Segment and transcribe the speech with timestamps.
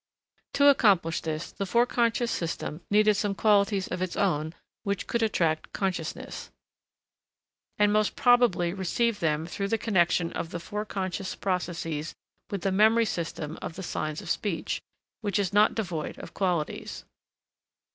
[0.53, 2.27] To accomplish this the Forec.
[2.27, 6.49] system needed some qualities of its own which could attract consciousness,
[7.77, 12.15] and most probably received them through the connection of the foreconscious processes
[12.49, 14.81] with the memory system of the signs of speech,
[15.21, 17.05] which is not devoid of qualities.